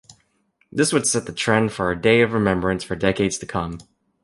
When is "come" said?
3.45-3.77